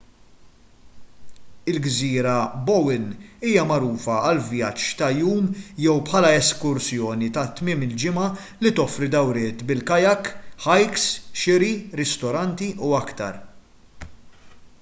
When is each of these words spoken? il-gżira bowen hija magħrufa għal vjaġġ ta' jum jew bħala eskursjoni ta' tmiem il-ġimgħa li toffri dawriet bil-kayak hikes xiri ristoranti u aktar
il-gżira 1.73 2.37
bowen 2.69 3.03
hija 3.49 3.65
magħrufa 3.71 4.15
għal 4.29 4.39
vjaġġ 4.47 4.87
ta' 5.01 5.09
jum 5.17 5.51
jew 5.83 5.93
bħala 6.07 6.31
eskursjoni 6.39 7.29
ta' 7.37 7.43
tmiem 7.59 7.85
il-ġimgħa 7.89 8.25
li 8.67 8.73
toffri 8.81 9.09
dawriet 9.17 9.63
bil-kayak 9.73 10.31
hikes 10.67 11.07
xiri 11.43 11.73
ristoranti 12.03 12.75
u 12.89 12.95
aktar 13.03 13.39